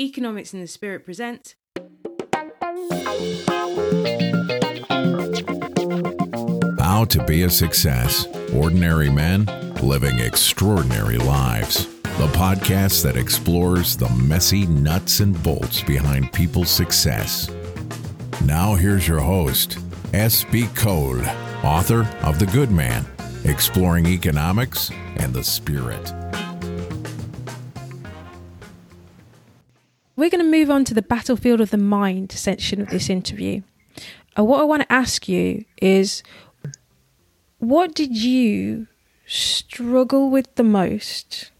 Economics 0.00 0.54
and 0.54 0.62
the 0.62 0.66
Spirit 0.66 1.04
presents. 1.04 1.56
How 6.78 7.04
to 7.04 7.22
be 7.26 7.42
a 7.42 7.50
success. 7.50 8.26
Ordinary 8.54 9.10
men 9.10 9.44
living 9.82 10.18
extraordinary 10.18 11.18
lives. 11.18 11.86
The 12.02 12.28
podcast 12.28 13.02
that 13.02 13.18
explores 13.18 13.94
the 13.94 14.08
messy 14.08 14.66
nuts 14.66 15.20
and 15.20 15.40
bolts 15.42 15.82
behind 15.82 16.32
people's 16.32 16.70
success. 16.70 17.50
Now, 18.46 18.76
here's 18.76 19.06
your 19.06 19.20
host, 19.20 19.78
S.B. 20.14 20.68
Cole, 20.74 21.20
author 21.62 22.08
of 22.22 22.38
The 22.38 22.46
Good 22.46 22.70
Man, 22.70 23.04
exploring 23.44 24.06
economics 24.06 24.90
and 25.16 25.34
the 25.34 25.44
spirit. 25.44 26.10
We're 30.30 30.38
going 30.38 30.52
to 30.52 30.58
move 30.58 30.70
on 30.70 30.84
to 30.84 30.94
the 30.94 31.02
battlefield 31.02 31.60
of 31.60 31.70
the 31.70 31.76
mind 31.76 32.30
section 32.30 32.80
of 32.80 32.90
this 32.90 33.10
interview. 33.10 33.62
And 34.36 34.46
what 34.46 34.60
I 34.60 34.64
want 34.64 34.82
to 34.82 34.92
ask 34.92 35.28
you 35.28 35.64
is 35.82 36.22
what 37.58 37.96
did 37.96 38.16
you 38.16 38.86
struggle 39.26 40.30
with 40.30 40.54
the 40.54 40.62
most 40.62 41.50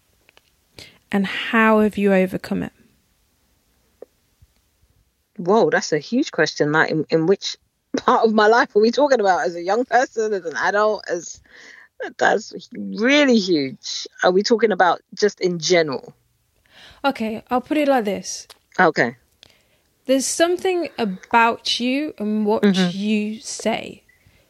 and 1.11 1.27
how 1.27 1.81
have 1.81 1.99
you 1.99 2.13
overcome 2.13 2.63
it? 2.63 2.73
Whoa, 5.37 5.69
that's 5.69 5.93
a 5.93 5.99
huge 5.99 6.31
question. 6.31 6.71
Like, 6.71 6.93
in, 6.93 7.05
in 7.11 7.27
which 7.27 7.57
part 7.97 8.25
of 8.25 8.33
my 8.33 8.47
life 8.47 8.77
are 8.77 8.81
we 8.81 8.93
talking 8.93 9.19
about? 9.19 9.45
As 9.45 9.57
a 9.57 9.63
young 9.63 9.85
person, 9.85 10.33
as 10.33 10.45
an 10.45 10.55
adult, 10.57 11.03
as 11.09 11.41
that's 12.19 12.55
really 12.77 13.37
huge. 13.37 14.07
Are 14.23 14.31
we 14.31 14.45
talking 14.45 14.71
about 14.71 15.01
just 15.13 15.41
in 15.41 15.59
general? 15.59 16.15
Okay, 17.05 17.43
I'll 17.51 17.61
put 17.61 17.77
it 17.77 17.89
like 17.89 18.05
this. 18.05 18.47
Okay. 18.81 19.17
There's 20.07 20.27
something 20.27 20.89
about 20.99 21.81
you 21.81 22.15
and 22.19 22.47
what 22.47 22.63
Mhm. 22.63 22.95
you 22.95 23.41
say 23.41 24.05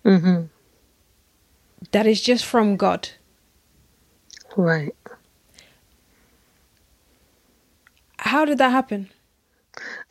Mm-hmm. 0.05 0.47
that 1.93 2.07
is 2.07 2.23
just 2.23 2.45
from 2.47 2.77
God. 2.77 3.11
Right. 4.57 4.95
How 8.19 8.45
did 8.45 8.59
that 8.59 8.71
happen? 8.71 9.11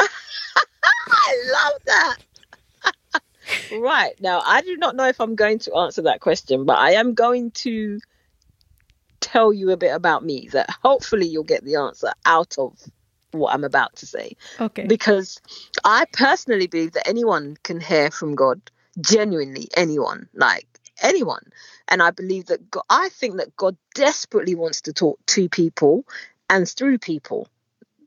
I 1.11 1.44
love 1.53 1.81
that. 1.85 2.17
right. 3.72 4.13
Now, 4.22 4.41
I 4.45 4.61
do 4.61 4.77
not 4.77 4.95
know 4.95 5.07
if 5.07 5.19
I'm 5.22 5.35
going 5.35 5.59
to 5.59 5.75
answer 5.75 6.03
that 6.03 6.22
question, 6.22 6.66
but 6.66 6.77
I 6.77 6.91
am 6.94 7.13
going 7.13 7.51
to 7.51 7.99
tell 9.22 9.53
you 9.53 9.72
a 9.72 9.77
bit 9.77 9.94
about 9.94 10.23
me 10.25 10.49
that 10.53 10.69
hopefully 10.83 11.27
you'll 11.27 11.44
get 11.44 11.63
the 11.63 11.75
answer 11.75 12.11
out 12.25 12.57
of 12.57 12.77
what 13.31 13.53
I'm 13.53 13.63
about 13.63 13.95
to 13.97 14.05
say. 14.05 14.35
Okay. 14.59 14.85
because 14.88 15.41
I 15.83 16.05
personally 16.13 16.67
believe 16.67 16.94
that 16.94 17.08
anyone 17.08 17.58
can 17.63 17.80
hear 17.80 18.11
from 18.11 18.35
God, 18.35 18.61
genuinely 19.02 19.69
anyone, 19.75 20.27
like 20.33 20.67
anyone. 21.02 21.44
And 21.88 22.02
I 22.02 22.11
believe 22.11 22.47
that 22.47 22.69
God, 22.69 22.83
I 22.89 23.09
think 23.09 23.38
that 23.38 23.55
God 23.55 23.77
desperately 23.95 24.55
wants 24.55 24.81
to 24.81 24.94
talk 24.94 25.19
to 25.27 25.50
people 25.50 26.05
and 26.50 26.67
through 26.67 26.97
people. 26.97 27.47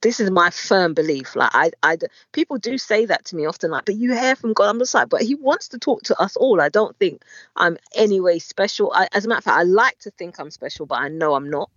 This 0.03 0.19
is 0.19 0.33
my 0.33 0.51
firm 0.51 0.95
belief. 0.95 1.37
Like 1.37 1.51
I, 1.55 1.71
I, 1.85 1.97
people 2.33 2.59
do 2.59 2.77
say 2.77 3.07
that 3.07 3.25
to 3.27 3.37
me 3.37 3.47
often, 3.47 3.71
like, 3.71 3.85
but 3.85 3.95
you 3.95 4.13
hear 4.13 4.35
from 4.35 4.53
God. 4.53 4.69
I'm 4.69 4.81
just 4.81 4.95
like, 4.95 5.09
but 5.09 5.23
He 5.23 5.37
wants 5.37 5.69
to 5.69 5.79
talk 5.79 6.03
to 6.05 6.21
us 6.21 6.35
all. 6.35 6.61
I 6.61 6.69
don't 6.69 6.97
think 6.99 7.23
I'm 7.55 7.79
anyway 7.95 8.41
special. 8.41 8.93
I, 8.93 9.09
as 9.13 9.25
a 9.25 9.29
matter 9.29 9.39
of 9.39 9.45
fact, 9.45 9.59
I 9.59 9.63
like 9.63 9.99
to 10.01 10.11
think 10.11 10.41
I'm 10.41 10.51
special, 10.51 10.87
but 10.87 10.99
I 10.99 11.09
know 11.09 11.35
I'm 11.35 11.49
not. 11.49 11.71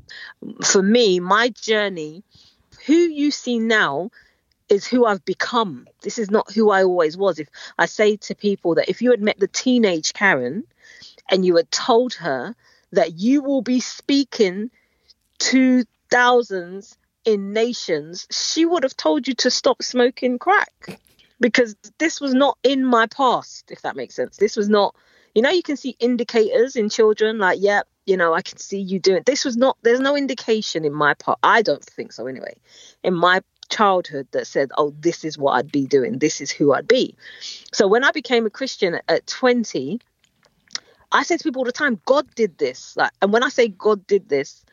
For 0.64 0.82
me, 0.82 1.20
my 1.20 1.50
journey, 1.50 2.24
who 2.86 2.94
you 2.94 3.32
see 3.32 3.60
now 3.60 4.12
is 4.70 4.86
who 4.86 5.06
I've 5.06 5.24
become. 5.26 5.88
This 6.02 6.18
is 6.18 6.32
not 6.32 6.52
who 6.52 6.72
I 6.72 6.84
always 6.84 7.18
was. 7.18 7.40
If 7.40 7.50
I 7.78 7.86
say 7.86 8.18
to 8.18 8.36
people 8.36 8.76
that 8.76 8.90
if 8.90 9.02
you 9.02 9.12
had 9.12 9.22
met 9.22 9.40
the 9.40 9.48
teenage 9.48 10.14
Karen 10.14 10.64
and 11.30 11.46
you 11.46 11.56
had 11.56 11.70
told 11.72 12.14
her 12.16 12.56
that 12.92 13.20
you 13.20 13.42
will 13.42 13.62
be 13.62 13.80
speaking 13.80 14.72
to 15.40 15.84
thousands 16.10 16.98
in 17.26 17.54
nations, 17.54 18.28
she 18.32 18.66
would 18.66 18.84
have 18.84 18.98
told 18.98 19.28
you 19.28 19.34
to 19.36 19.52
stop 19.52 19.84
smoking 19.84 20.40
crack 20.40 21.00
because 21.40 21.76
this 21.98 22.22
was 22.22 22.34
not 22.34 22.58
in 22.64 22.86
my 22.86 23.08
past, 23.08 23.72
if 23.72 23.82
that 23.82 23.96
makes 23.96 24.16
sense. 24.16 24.38
This 24.38 24.56
was 24.56 24.70
not, 24.70 24.96
you 25.34 25.42
know, 25.42 25.50
you 25.50 25.64
can 25.64 25.78
see 25.78 25.96
indicators 26.00 26.76
in 26.76 26.90
children 26.90 27.38
like, 27.40 27.60
yeah, 27.62 27.82
you 28.06 28.18
know, 28.18 28.34
I 28.34 28.42
can 28.42 28.58
see 28.58 28.80
you 28.80 29.00
doing 29.00 29.24
this 29.26 29.46
was 29.46 29.58
not, 29.58 29.78
there's 29.82 30.00
no 30.00 30.16
indication 30.16 30.86
in 30.86 30.94
my 30.94 31.14
part. 31.16 31.40
I 31.44 31.62
don't 31.62 31.84
think 31.84 32.12
so 32.12 32.28
anyway. 32.28 32.56
In 33.04 33.14
my 33.14 33.42
childhood 33.70 34.28
that 34.32 34.48
said, 34.48 34.70
oh, 34.78 34.94
this 35.00 35.24
is 35.24 35.38
what 35.38 35.54
I'd 35.54 35.72
be 35.72 35.88
doing, 35.88 36.20
this 36.20 36.42
is 36.42 36.52
who 36.52 36.74
I'd 36.74 36.88
be. 36.88 37.16
So 37.74 37.88
when 37.88 38.04
I 38.04 38.12
became 38.12 38.46
a 38.46 38.52
Christian 38.52 39.00
at 39.08 39.28
20, 39.28 40.00
I 41.12 41.24
say 41.24 41.38
to 41.38 41.44
people 41.44 41.62
all 41.62 41.66
the 41.66 41.72
time, 41.72 42.00
God 42.06 42.28
did 42.36 42.58
this. 42.58 42.96
Like, 42.96 43.12
and 43.22 43.32
when 43.34 43.44
I 43.44 43.50
say 43.50 43.68
God 43.68 44.06
did 44.06 44.30
this, 44.30 44.64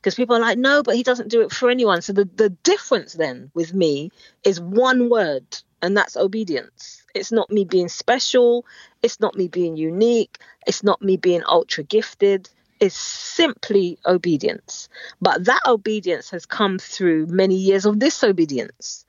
because 0.00 0.16
people 0.16 0.34
are 0.34 0.40
like, 0.40 0.58
no, 0.58 0.82
but 0.82 0.96
he 0.96 1.04
doesn't 1.04 1.30
do 1.30 1.42
it 1.42 1.52
for 1.52 1.70
anyone. 1.70 2.02
So 2.02 2.12
the, 2.12 2.24
the 2.24 2.50
difference 2.50 3.12
then 3.12 3.52
with 3.54 3.72
me 3.72 4.10
is 4.42 4.60
one 4.60 5.08
word, 5.08 5.44
and 5.80 5.96
that's 5.96 6.16
obedience. 6.16 7.04
It's 7.14 7.30
not 7.30 7.50
me 7.50 7.64
being 7.64 7.88
special. 7.88 8.66
It's 9.02 9.20
not 9.20 9.36
me 9.36 9.46
being 9.46 9.76
unique. 9.76 10.38
It's 10.66 10.82
not 10.82 11.02
me 11.02 11.16
being 11.16 11.44
ultra 11.46 11.84
gifted. 11.84 12.50
It's 12.82 12.96
simply 12.96 13.96
obedience. 14.04 14.88
But 15.20 15.44
that 15.44 15.60
obedience 15.68 16.30
has 16.30 16.46
come 16.46 16.80
through 16.80 17.26
many 17.26 17.54
years 17.54 17.86
of 17.86 18.00
disobedience 18.00 19.06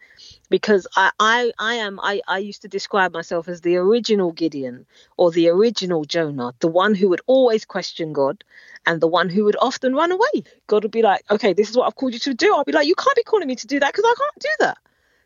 because 0.47 0.85
I, 0.95 1.09
I, 1.19 1.51
I 1.57 1.73
am 1.85 1.99
I, 1.99 2.21
I 2.27 2.37
used 2.37 2.61
to 2.61 2.67
describe 2.67 3.13
myself 3.13 3.47
as 3.47 3.61
the 3.61 3.77
original 3.77 4.31
Gideon 4.31 4.85
or 5.17 5.31
the 5.31 5.49
original 5.49 6.05
Jonah, 6.05 6.53
the 6.59 6.67
one 6.67 6.93
who 6.93 7.09
would 7.09 7.21
always 7.25 7.65
question 7.65 8.13
God 8.13 8.43
and 8.85 9.01
the 9.01 9.07
one 9.07 9.27
who 9.27 9.45
would 9.45 9.57
often 9.59 9.95
run 9.95 10.11
away. 10.11 10.43
God 10.67 10.83
would 10.83 10.91
be 10.91 11.01
like, 11.01 11.23
okay, 11.31 11.53
this 11.53 11.71
is 11.71 11.75
what 11.75 11.87
I've 11.87 11.95
called 11.95 12.13
you 12.13 12.19
to 12.19 12.35
do. 12.35 12.53
I'll 12.53 12.63
be 12.63 12.73
like, 12.73 12.85
you 12.85 12.93
can't 12.93 13.15
be 13.15 13.23
calling 13.23 13.47
me 13.47 13.55
to 13.55 13.65
do 13.65 13.79
that 13.79 13.91
because 13.91 14.05
I 14.05 14.13
can't 14.15 14.39
do 14.39 14.49
that. 14.59 14.77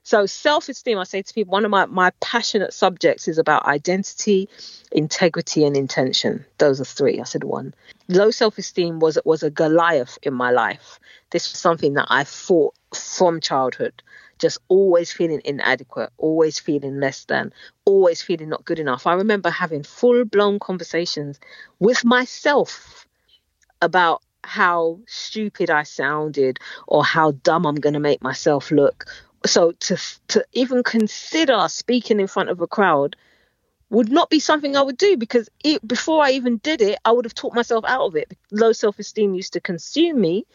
So 0.07 0.25
self-esteem, 0.25 0.97
I 0.97 1.03
say 1.03 1.21
to 1.21 1.33
people, 1.33 1.51
one 1.51 1.65
of 1.65 1.71
my, 1.71 1.85
my 1.85 2.11
passionate 2.21 2.73
subjects 2.73 3.27
is 3.27 3.37
about 3.37 3.65
identity, 3.65 4.47
integrity, 4.89 5.65
and 5.65 5.75
intention. 5.75 6.45
Those 6.59 6.79
are 6.79 6.85
three. 6.85 7.19
I 7.19 7.25
said 7.25 7.43
one. 7.43 7.73
Low 8.07 8.31
self-esteem 8.31 8.99
was 8.99 9.19
was 9.25 9.43
a 9.43 9.49
Goliath 9.49 10.17
in 10.23 10.33
my 10.33 10.49
life. 10.51 11.01
This 11.31 11.51
was 11.51 11.59
something 11.59 11.95
that 11.95 12.07
I 12.09 12.23
fought 12.23 12.73
from 12.95 13.41
childhood. 13.41 14.01
Just 14.39 14.59
always 14.69 15.11
feeling 15.11 15.41
inadequate, 15.43 16.11
always 16.17 16.57
feeling 16.57 17.01
less 17.01 17.25
than, 17.25 17.51
always 17.83 18.21
feeling 18.21 18.47
not 18.47 18.63
good 18.63 18.79
enough. 18.79 19.07
I 19.07 19.13
remember 19.15 19.49
having 19.49 19.83
full-blown 19.83 20.59
conversations 20.59 21.37
with 21.79 22.05
myself 22.05 23.05
about 23.81 24.21
how 24.45 24.99
stupid 25.05 25.69
I 25.69 25.83
sounded 25.83 26.59
or 26.87 27.03
how 27.03 27.31
dumb 27.31 27.65
I'm 27.65 27.75
going 27.75 27.95
to 27.95 27.99
make 27.99 28.21
myself 28.21 28.71
look 28.71 29.05
so 29.45 29.71
to 29.71 29.97
to 30.29 30.45
even 30.53 30.83
consider 30.83 31.67
speaking 31.69 32.19
in 32.19 32.27
front 32.27 32.49
of 32.49 32.61
a 32.61 32.67
crowd 32.67 33.15
would 33.89 34.11
not 34.11 34.29
be 34.29 34.39
something 34.39 34.75
I 34.75 34.81
would 34.81 34.97
do 34.97 35.15
because 35.17 35.49
it, 35.63 35.85
before 35.87 36.23
I 36.23 36.31
even 36.31 36.57
did 36.57 36.81
it, 36.81 36.99
I 37.05 37.11
would 37.11 37.25
have 37.25 37.33
talked 37.33 37.55
myself 37.55 37.85
out 37.87 38.07
of 38.07 38.15
it. 38.15 38.37
Low 38.51 38.73
self 38.73 38.99
esteem 38.99 39.33
used 39.33 39.53
to 39.53 39.61
consume 39.61 40.19
me. 40.19 40.45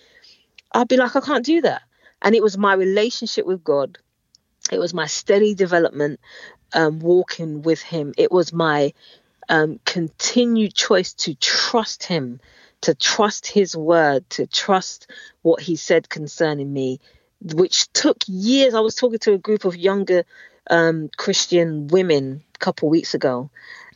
I'd 0.73 0.89
be 0.89 0.97
like, 0.97 1.17
I 1.17 1.21
can't 1.21 1.45
do 1.45 1.63
that. 1.63 1.83
And 2.21 2.35
it 2.35 2.43
was 2.43 2.59
my 2.59 2.75
relationship 2.75 3.47
with 3.47 3.65
God. 3.65 3.99
It 4.71 4.79
was 4.79 4.95
my 4.95 5.07
steady 5.07 5.55
development, 5.55 6.21
um, 6.73 7.01
walking 7.01 7.63
with 7.63 7.83
Him. 7.83 8.13
It 8.17 8.31
was 8.31 8.53
my 8.53 8.93
um, 9.49 9.81
continued 9.85 10.75
choice 10.75 11.15
to 11.15 11.35
trust 11.35 12.05
Him, 12.05 12.41
to 12.83 12.95
trust 12.95 13.47
His 13.47 13.77
word, 13.77 14.29
to 14.31 14.47
trust 14.47 15.11
what 15.43 15.61
He 15.61 15.77
said 15.77 16.09
concerning 16.09 16.73
me 16.73 17.01
which 17.43 17.93
took 17.93 18.19
years. 18.27 18.75
I 18.75 18.81
was 18.81 18.95
talking 18.95 19.19
to 19.21 19.35
a 19.35 19.39
group 19.39 19.65
of 19.65 19.77
younger 19.77 20.25
um, 20.71 21.11
Christian 21.17 21.89
women 21.89 22.43
a 22.55 22.59
couple 22.59 22.89
weeks 22.89 23.15
ago, 23.15 23.51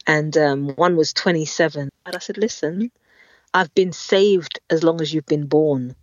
and 0.07 0.37
um, 0.37 0.71
one 0.71 0.97
was 0.97 1.13
27. 1.13 1.91
And 2.05 2.17
I 2.17 2.19
said, 2.19 2.39
Listen, 2.39 2.91
I've 3.55 3.75
been 3.75 3.93
saved 3.93 4.61
as 4.71 4.83
long 4.83 5.01
as 5.01 5.13
you've 5.13 5.27
been 5.27 5.47
born, 5.47 5.95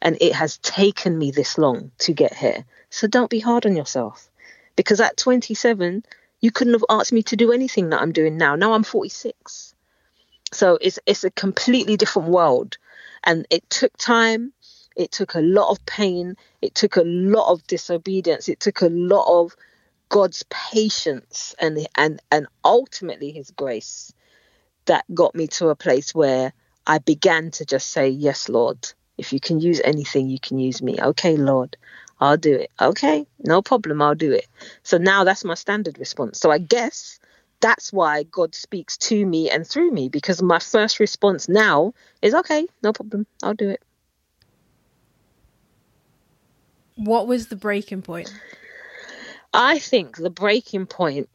and 0.00 0.16
it 0.20 0.34
has 0.34 0.58
taken 0.58 1.18
me 1.18 1.30
this 1.30 1.58
long 1.58 1.90
to 1.98 2.12
get 2.12 2.34
here. 2.34 2.64
So 2.90 3.06
don't 3.06 3.30
be 3.30 3.40
hard 3.40 3.66
on 3.66 3.76
yourself. 3.76 4.28
Because 4.76 5.00
at 5.00 5.16
27, 5.16 6.04
you 6.40 6.50
couldn't 6.50 6.72
have 6.72 6.84
asked 6.88 7.12
me 7.12 7.22
to 7.24 7.36
do 7.36 7.52
anything 7.52 7.90
that 7.90 8.00
I'm 8.00 8.12
doing 8.12 8.36
now. 8.36 8.56
Now 8.56 8.72
I'm 8.72 8.82
46. 8.82 9.74
So 10.52 10.78
it's 10.80 10.98
it's 11.06 11.24
a 11.24 11.30
completely 11.30 11.96
different 11.96 12.28
world. 12.28 12.78
And 13.24 13.46
it 13.50 13.68
took 13.70 13.96
time 13.96 14.52
it 14.96 15.12
took 15.12 15.34
a 15.34 15.40
lot 15.40 15.70
of 15.70 15.84
pain. 15.86 16.36
It 16.60 16.74
took 16.74 16.96
a 16.96 17.02
lot 17.04 17.50
of 17.52 17.66
disobedience. 17.66 18.48
It 18.48 18.60
took 18.60 18.82
a 18.82 18.88
lot 18.88 19.26
of 19.40 19.56
God's 20.08 20.44
patience 20.50 21.54
and 21.58 21.86
and 21.96 22.20
and 22.30 22.46
ultimately 22.64 23.32
His 23.32 23.50
grace 23.50 24.12
that 24.86 25.04
got 25.14 25.34
me 25.34 25.46
to 25.46 25.68
a 25.68 25.76
place 25.76 26.14
where 26.14 26.52
I 26.86 26.98
began 26.98 27.50
to 27.52 27.64
just 27.64 27.88
say, 27.88 28.08
"Yes, 28.08 28.48
Lord. 28.48 28.92
If 29.18 29.32
you 29.32 29.40
can 29.40 29.60
use 29.60 29.80
anything, 29.84 30.28
you 30.28 30.40
can 30.40 30.58
use 30.58 30.82
me. 30.82 30.98
Okay, 31.00 31.36
Lord, 31.36 31.76
I'll 32.18 32.36
do 32.36 32.54
it. 32.54 32.70
Okay, 32.80 33.26
no 33.40 33.62
problem, 33.62 34.00
I'll 34.02 34.14
do 34.14 34.32
it. 34.32 34.46
So 34.82 34.98
now 34.98 35.24
that's 35.24 35.44
my 35.44 35.54
standard 35.54 35.98
response. 35.98 36.40
So 36.40 36.50
I 36.50 36.58
guess 36.58 37.20
that's 37.60 37.92
why 37.92 38.24
God 38.24 38.54
speaks 38.54 38.96
to 38.98 39.24
me 39.24 39.48
and 39.48 39.66
through 39.66 39.92
me 39.92 40.08
because 40.08 40.42
my 40.42 40.58
first 40.58 40.98
response 40.98 41.48
now 41.48 41.94
is 42.20 42.34
okay, 42.34 42.66
no 42.82 42.92
problem, 42.92 43.26
I'll 43.42 43.54
do 43.54 43.70
it. 43.70 43.82
What 47.04 47.26
was 47.26 47.48
the 47.48 47.56
breaking 47.56 48.02
point? 48.02 48.32
I 49.52 49.80
think 49.80 50.16
the 50.16 50.30
breaking 50.30 50.86
point 50.86 51.28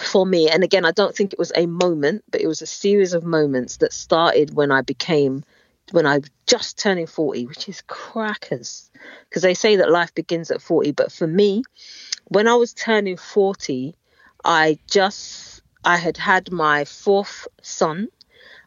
for 0.00 0.24
me, 0.24 0.48
and 0.48 0.62
again, 0.62 0.84
I 0.84 0.92
don't 0.92 1.12
think 1.14 1.32
it 1.32 1.40
was 1.40 1.50
a 1.56 1.66
moment, 1.66 2.22
but 2.30 2.40
it 2.40 2.46
was 2.46 2.62
a 2.62 2.66
series 2.66 3.12
of 3.12 3.24
moments 3.24 3.78
that 3.78 3.92
started 3.92 4.54
when 4.54 4.70
I 4.70 4.82
became, 4.82 5.42
when 5.90 6.06
I 6.06 6.20
just 6.46 6.78
turning 6.78 7.08
40, 7.08 7.46
which 7.46 7.68
is 7.68 7.82
crackers. 7.88 8.88
Because 9.28 9.42
they 9.42 9.54
say 9.54 9.74
that 9.74 9.90
life 9.90 10.14
begins 10.14 10.52
at 10.52 10.62
40, 10.62 10.92
but 10.92 11.10
for 11.10 11.26
me, 11.26 11.64
when 12.26 12.46
I 12.46 12.54
was 12.54 12.72
turning 12.72 13.16
40, 13.16 13.92
I 14.44 14.78
just, 14.88 15.62
I 15.84 15.96
had 15.96 16.16
had 16.16 16.52
my 16.52 16.84
fourth 16.84 17.48
son 17.60 18.06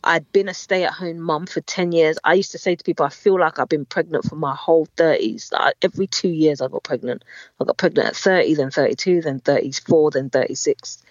I'd 0.03 0.31
been 0.31 0.49
a 0.49 0.53
stay 0.53 0.83
at 0.85 0.93
home 0.93 1.19
mum 1.19 1.45
for 1.45 1.61
10 1.61 1.91
years. 1.91 2.17
I 2.23 2.33
used 2.33 2.51
to 2.51 2.57
say 2.57 2.75
to 2.75 2.83
people, 2.83 3.05
I 3.05 3.09
feel 3.09 3.39
like 3.39 3.59
I've 3.59 3.69
been 3.69 3.85
pregnant 3.85 4.25
for 4.25 4.35
my 4.35 4.55
whole 4.55 4.87
30s. 4.97 5.51
Like 5.51 5.75
every 5.81 6.07
two 6.07 6.29
years, 6.29 6.61
I 6.61 6.67
got 6.67 6.83
pregnant. 6.83 7.23
I 7.59 7.65
got 7.65 7.77
pregnant 7.77 8.09
at 8.09 8.15
30, 8.15 8.55
then 8.55 8.71
32, 8.71 9.21
then 9.21 9.39
34, 9.39 10.11
then 10.11 10.29
36. 10.29 11.03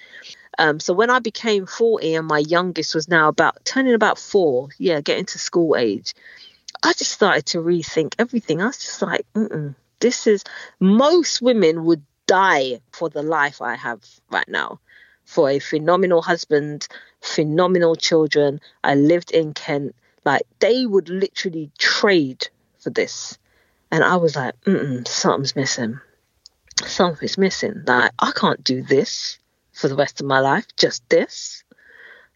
Um, 0.58 0.80
so 0.80 0.94
when 0.94 1.10
I 1.10 1.18
became 1.18 1.66
40 1.66 2.14
and 2.14 2.26
my 2.26 2.38
youngest 2.38 2.94
was 2.94 3.08
now 3.08 3.28
about 3.28 3.64
turning 3.64 3.94
about 3.94 4.18
four, 4.18 4.70
yeah, 4.78 5.00
getting 5.00 5.26
to 5.26 5.38
school 5.38 5.76
age, 5.76 6.14
I 6.82 6.92
just 6.94 7.12
started 7.12 7.46
to 7.46 7.58
rethink 7.58 8.14
everything. 8.18 8.60
I 8.62 8.66
was 8.66 8.78
just 8.78 9.02
like, 9.02 9.26
this 10.00 10.26
is 10.26 10.44
most 10.80 11.42
women 11.42 11.84
would 11.84 12.02
die 12.26 12.80
for 12.92 13.08
the 13.08 13.22
life 13.22 13.60
I 13.62 13.76
have 13.76 14.00
right 14.30 14.48
now 14.48 14.80
for 15.28 15.50
a 15.50 15.58
phenomenal 15.58 16.22
husband, 16.22 16.88
phenomenal 17.20 17.94
children. 17.94 18.58
I 18.82 18.94
lived 18.94 19.30
in 19.30 19.52
Kent. 19.52 19.94
Like 20.24 20.46
they 20.58 20.86
would 20.86 21.10
literally 21.10 21.70
trade 21.76 22.48
for 22.78 22.88
this. 22.88 23.36
And 23.90 24.02
I 24.02 24.16
was 24.16 24.36
like, 24.36 24.54
something's 25.06 25.54
missing. 25.54 26.00
Something's 26.86 27.36
missing. 27.36 27.82
Like 27.86 28.12
I 28.18 28.32
can't 28.32 28.64
do 28.64 28.82
this 28.82 29.38
for 29.72 29.88
the 29.88 29.96
rest 29.96 30.18
of 30.18 30.26
my 30.26 30.40
life, 30.40 30.64
just 30.78 31.06
this. 31.10 31.62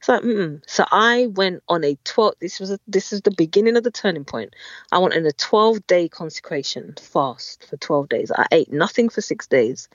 So, 0.03 0.19
mm-mm. 0.19 0.63
so 0.67 0.85
I 0.91 1.29
went 1.29 1.63
on 1.69 1.85
a 1.85 1.97
12 2.05 2.35
this 2.41 2.61
was 2.61 2.73
a, 2.73 2.79
this 2.87 3.13
is 3.13 3.23
the 3.23 3.31
beginning 3.31 3.77
of 3.77 3.85
the 3.85 3.91
turning 3.91 4.25
point. 4.25 4.55
I 4.91 4.99
went 4.99 5.15
on 5.15 5.25
a 5.25 5.33
12 5.33 5.87
day 5.87 6.09
consecration 6.09 6.95
fast 7.01 7.65
for 7.65 7.77
12 7.77 8.09
days. 8.09 8.33
I 8.37 8.47
ate 8.51 8.73
nothing 8.73 9.09
for 9.09 9.21
6 9.21 9.47
days 9.47 9.89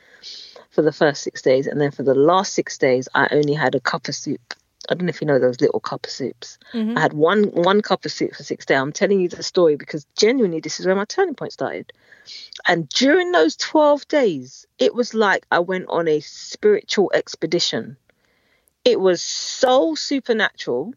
for 0.78 0.82
the 0.84 0.92
first 0.92 1.24
six 1.24 1.42
days, 1.42 1.66
and 1.66 1.82
then 1.82 1.90
for 1.90 2.04
the 2.04 2.14
last 2.14 2.54
six 2.54 2.78
days, 2.78 3.08
I 3.16 3.28
only 3.32 3.54
had 3.54 3.74
a 3.74 3.80
cup 3.80 4.08
of 4.08 4.16
soup. 4.16 4.54
I 4.88 4.94
don't 4.94 5.08
know 5.08 5.10
if 5.10 5.22
you 5.22 5.28
know 5.28 5.40
those 5.40 5.60
little 5.60 5.80
cup 5.80 6.06
of 6.06 6.12
soups. 6.12 6.60
Mm-hmm. 6.72 6.98
I 6.98 7.02
had 7.02 7.14
one 7.14 7.46
one 7.46 7.82
cup 7.82 8.06
of 8.06 8.12
soup 8.12 8.36
for 8.36 8.44
six 8.44 8.66
days. 8.66 8.78
I'm 8.78 8.94
telling 8.94 9.20
you 9.20 9.28
the 9.28 9.42
story 9.42 9.76
because 9.76 10.06
genuinely, 10.16 10.60
this 10.60 10.80
is 10.80 10.86
where 10.86 10.96
my 10.96 11.06
turning 11.06 11.34
point 11.34 11.54
started. 11.54 11.92
And 12.68 12.88
during 12.90 13.32
those 13.32 13.56
twelve 13.56 14.08
days, 14.08 14.68
it 14.78 14.94
was 14.94 15.16
like 15.16 15.46
I 15.52 15.60
went 15.60 15.88
on 15.90 16.08
a 16.08 16.20
spiritual 16.20 17.12
expedition. 17.14 17.98
It 18.88 19.02
was 19.02 19.22
so 19.22 19.96
supernatural 19.96 20.94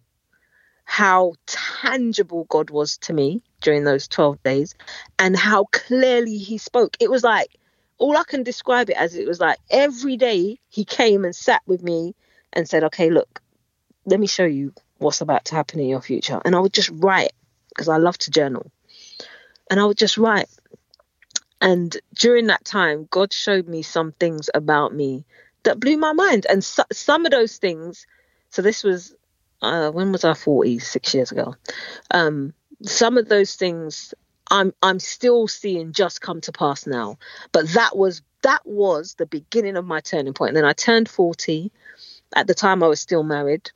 how 0.85 1.33
tangible 1.47 2.45
God 2.45 2.71
was 2.71 2.97
to 2.99 3.13
me 3.13 3.43
during 3.63 3.83
those 3.83 4.07
12 4.07 4.41
days 4.45 4.77
and 5.19 5.37
how 5.37 5.65
clearly 5.73 6.39
he 6.39 6.57
spoke. 6.57 6.97
It 7.01 7.11
was 7.11 7.25
like 7.25 7.49
all 7.99 8.17
I 8.17 8.23
can 8.23 8.45
describe 8.45 8.91
it 8.91 8.97
as 8.97 9.17
it 9.17 9.27
was 9.27 9.41
like 9.41 9.59
every 9.73 10.17
day 10.17 10.61
he 10.69 10.85
came 10.85 11.25
and 11.25 11.35
sat 11.35 11.63
with 11.67 11.83
me 11.83 12.15
and 12.53 12.69
said, 12.69 12.85
okay, 12.85 13.11
look, 13.11 13.43
let 14.07 14.21
me 14.21 14.29
show 14.29 14.45
you 14.45 14.73
what's 14.99 15.21
about 15.21 15.47
to 15.47 15.57
happen 15.57 15.81
in 15.81 15.89
your 15.89 16.01
future. 16.01 16.41
And 16.45 16.55
I 16.55 16.61
would 16.61 16.73
just 16.73 16.91
write 16.91 17.33
because 17.71 17.89
I 17.89 17.97
love 17.97 18.19
to 18.19 18.31
journal. 18.31 18.71
And 19.69 19.81
I 19.81 19.85
would 19.85 19.99
just 19.99 20.17
write. 20.17 20.49
And 21.61 21.97
during 22.15 22.47
that 22.47 22.65
time, 22.65 23.09
God 23.11 23.33
showed 23.33 23.67
me 23.67 23.83
some 23.83 24.13
things 24.13 24.49
about 24.55 24.95
me 24.95 25.25
that 25.65 25.81
blew 25.81 25.97
my 25.97 26.13
mind. 26.13 26.47
And 26.49 26.63
so, 26.65 26.85
some 26.93 27.27
of 27.27 27.33
those 27.33 27.59
things, 27.59 28.07
so 28.51 28.63
this 28.63 28.83
was, 28.83 29.15
uh, 29.63 29.91
when 29.91 30.13
was 30.13 30.25
I 30.25 30.35
40? 30.35 30.79
Six 30.79 31.15
years 31.15 31.33
ago. 31.33 31.55
Um, 32.11 32.55
some 32.83 33.19
of 33.19 33.29
those 33.29 33.55
things 33.57 34.15
I'm 34.51 34.75
I'm 34.83 34.99
still 34.99 35.47
seeing 35.49 35.93
just 35.93 36.21
come 36.21 36.41
to 36.43 36.53
pass 36.53 36.87
now. 36.87 37.19
But 37.53 37.69
that 37.71 37.97
was 37.97 38.23
that 38.43 38.67
was 38.67 39.15
the 39.15 39.27
beginning 39.27 39.77
of 39.77 39.85
my 39.85 40.01
turning 40.01 40.35
point. 40.35 40.51
And 40.51 40.57
then 40.57 40.65
I 40.65 40.73
turned 40.73 41.09
40. 41.09 41.71
At 42.35 42.47
the 42.47 42.55
time 42.55 42.83
I 42.83 42.89
was 42.89 43.01
still 43.01 43.23
married. 43.23 43.71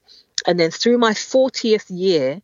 And 0.46 0.60
then 0.60 0.70
through 0.70 0.98
my 0.98 1.12
40th 1.12 1.86
year, 1.88 2.40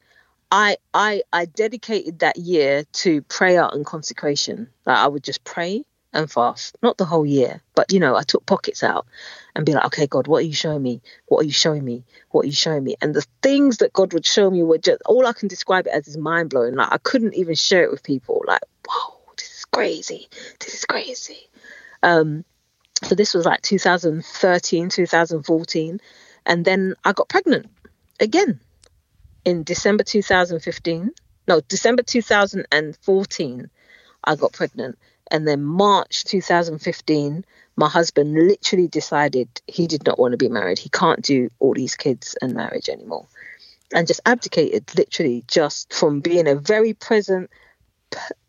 I 0.50 0.76
I 0.94 1.22
I 1.32 1.46
dedicated 1.46 2.20
that 2.20 2.36
year 2.36 2.84
to 2.92 3.22
prayer 3.22 3.68
and 3.70 3.84
consecration. 3.84 4.68
Like 4.86 4.98
I 4.98 5.08
would 5.08 5.24
just 5.24 5.44
pray 5.44 5.84
and 6.12 6.30
fast, 6.30 6.76
not 6.82 6.98
the 6.98 7.04
whole 7.04 7.24
year, 7.24 7.62
but 7.74 7.92
you 7.92 8.00
know, 8.00 8.16
I 8.16 8.22
took 8.22 8.44
pockets 8.46 8.82
out 8.82 9.06
and 9.54 9.64
be 9.64 9.72
like, 9.72 9.84
okay, 9.86 10.06
God, 10.06 10.26
what 10.26 10.38
are 10.38 10.46
you 10.46 10.54
showing 10.54 10.82
me? 10.82 11.02
What 11.26 11.42
are 11.42 11.46
you 11.46 11.52
showing 11.52 11.84
me? 11.84 12.04
What 12.30 12.44
are 12.44 12.48
you 12.48 12.52
showing 12.52 12.84
me? 12.84 12.96
And 13.00 13.14
the 13.14 13.26
things 13.42 13.78
that 13.78 13.92
God 13.92 14.12
would 14.12 14.26
show 14.26 14.50
me 14.50 14.62
were 14.62 14.78
just 14.78 15.02
all 15.06 15.26
I 15.26 15.32
can 15.32 15.48
describe 15.48 15.86
it 15.86 15.92
as 15.92 16.08
is 16.08 16.16
mind 16.16 16.50
blowing. 16.50 16.74
Like 16.74 16.92
I 16.92 16.98
couldn't 16.98 17.34
even 17.34 17.54
share 17.54 17.84
it 17.84 17.90
with 17.90 18.02
people. 18.02 18.42
Like, 18.46 18.62
whoa, 18.88 19.18
this 19.36 19.58
is 19.58 19.64
crazy. 19.66 20.28
This 20.58 20.74
is 20.74 20.84
crazy. 20.84 21.48
Um, 22.02 22.44
so 23.02 23.14
this 23.14 23.34
was 23.34 23.46
like 23.46 23.62
2013, 23.62 24.88
2014, 24.90 26.00
and 26.44 26.64
then 26.64 26.94
I 27.04 27.12
got 27.12 27.28
pregnant 27.28 27.66
again 28.18 28.60
in 29.44 29.62
December 29.62 30.04
2015. 30.04 31.10
No, 31.48 31.60
December 31.60 32.02
2014, 32.02 33.70
I 34.24 34.36
got 34.36 34.52
pregnant 34.52 34.98
and 35.30 35.46
then 35.46 35.62
March 35.62 36.24
2015, 36.24 37.44
my 37.76 37.88
husband 37.88 38.34
literally 38.34 38.88
decided 38.88 39.48
he 39.66 39.86
did 39.86 40.04
not 40.04 40.18
want 40.18 40.32
to 40.32 40.38
be 40.38 40.48
married. 40.48 40.78
He 40.78 40.88
can't 40.88 41.22
do 41.22 41.50
all 41.58 41.74
these 41.74 41.96
kids 41.96 42.36
and 42.42 42.54
marriage 42.54 42.88
anymore. 42.88 43.26
And 43.92 44.06
just 44.06 44.20
abdicated, 44.26 44.96
literally, 44.96 45.44
just 45.48 45.92
from 45.92 46.20
being 46.20 46.46
a 46.46 46.54
very 46.54 46.94
present, 46.94 47.50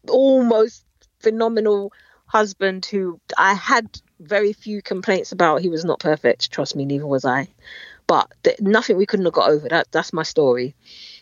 almost 0.09 0.83
phenomenal 1.19 1.93
husband 2.25 2.85
who 2.85 3.19
I 3.37 3.53
had 3.53 3.87
very 4.19 4.53
few 4.53 4.81
complaints 4.81 5.31
about. 5.31 5.61
He 5.61 5.69
was 5.69 5.85
not 5.85 5.99
perfect. 5.99 6.51
Trust 6.51 6.75
me, 6.75 6.85
neither 6.85 7.07
was 7.07 7.25
I. 7.25 7.47
But 8.07 8.31
th- 8.43 8.59
nothing 8.59 8.97
we 8.97 9.05
couldn't 9.05 9.25
have 9.25 9.33
got 9.33 9.49
over. 9.49 9.67
That 9.67 9.87
that's 9.91 10.13
my 10.13 10.23
story. 10.23 10.75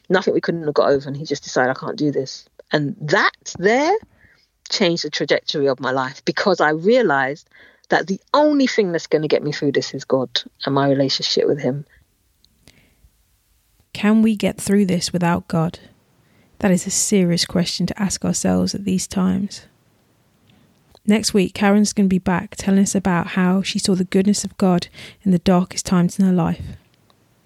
Nothing 0.10 0.34
we 0.34 0.42
couldn't 0.42 0.66
have 0.66 0.74
got 0.74 0.90
over, 0.90 1.08
and 1.08 1.16
he 1.16 1.26
just 1.26 1.44
decided 1.44 1.72
I 1.72 1.80
can't 1.80 1.98
do 1.98 2.12
this. 2.12 2.48
And 2.72 2.96
that 3.02 3.56
there 3.58 3.96
changed 4.70 5.04
the 5.04 5.10
trajectory 5.10 5.68
of 5.68 5.80
my 5.80 5.92
life 5.92 6.24
because 6.26 6.62
I 6.62 6.70
realized 6.70 7.50
that 7.90 8.08
the 8.08 8.20
only 8.34 8.68
thing 8.68 8.92
that's 8.92 9.08
going 9.08 9.24
to 9.24 9.28
get 9.28 9.44
me 9.44 9.52
through 9.52 9.74
this 9.74 9.94
is 9.94 10.06
God 10.06 10.42
and 10.66 10.76
my 10.76 10.88
relationship 10.88 11.48
with 11.48 11.60
Him. 11.60 11.86
Can 13.94 14.22
we 14.22 14.36
get 14.36 14.62
through 14.62 14.86
this 14.86 15.12
without 15.12 15.48
God? 15.48 15.80
That 16.60 16.72
is 16.72 16.86
a 16.86 16.92
serious 16.92 17.46
question 17.46 17.86
to 17.88 18.02
ask 18.02 18.24
ourselves 18.24 18.76
at 18.76 18.86
these 18.86 19.08
times. 19.08 19.66
Next 21.06 21.34
week, 21.34 21.54
Karen's 21.54 21.94
going 21.94 22.08
to 22.08 22.14
be 22.14 22.20
back 22.20 22.56
telling 22.56 22.82
us 22.82 22.94
about 22.94 23.28
how 23.28 23.64
she 23.64 23.80
saw 23.80 23.96
the 23.96 24.04
goodness 24.04 24.44
of 24.44 24.58
God 24.58 24.88
in 25.24 25.32
the 25.32 25.40
darkest 25.40 25.86
times 25.86 26.20
in 26.20 26.26
her 26.26 26.34
life. 26.34 26.62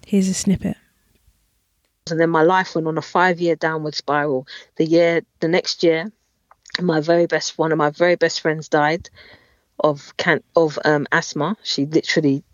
Here's 0.06 0.28
a 0.28 0.34
snippet. 0.34 0.76
And 2.10 2.20
then 2.20 2.28
my 2.28 2.42
life 2.42 2.74
went 2.74 2.86
on 2.86 2.98
a 2.98 3.02
five 3.02 3.40
year 3.40 3.56
downward 3.56 3.94
spiral. 3.94 4.46
The 4.76 4.84
year, 4.84 5.22
the 5.40 5.48
next 5.48 5.82
year, 5.82 6.12
my 6.80 7.00
very 7.00 7.26
best 7.26 7.58
one 7.58 7.72
of 7.72 7.78
my 7.78 7.90
very 7.90 8.16
best 8.16 8.40
friends 8.40 8.68
died 8.68 9.10
of 9.80 10.16
can 10.16 10.42
of 10.56 10.78
um, 10.84 11.06
asthma. 11.12 11.56
She 11.62 11.86
literally 11.86 12.44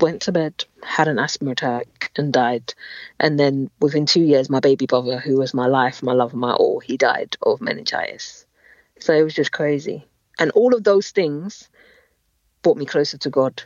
went 0.00 0.22
to 0.22 0.32
bed, 0.32 0.64
had 0.82 1.08
an 1.08 1.18
asthma 1.18 1.50
attack, 1.50 2.10
and 2.16 2.32
died. 2.32 2.74
And 3.18 3.38
then 3.38 3.70
within 3.80 4.06
two 4.06 4.22
years, 4.22 4.48
my 4.48 4.60
baby 4.60 4.86
brother, 4.86 5.18
who 5.18 5.36
was 5.36 5.52
my 5.52 5.66
life, 5.66 6.02
my 6.02 6.12
love, 6.12 6.34
my 6.34 6.52
all, 6.52 6.80
he 6.80 6.96
died 6.96 7.36
of 7.42 7.60
meningitis. 7.60 8.46
So 8.98 9.12
it 9.12 9.22
was 9.22 9.34
just 9.34 9.52
crazy. 9.52 10.06
And 10.38 10.50
all 10.52 10.74
of 10.74 10.84
those 10.84 11.10
things 11.10 11.68
brought 12.62 12.78
me 12.78 12.86
closer 12.86 13.18
to 13.18 13.30
God. 13.30 13.62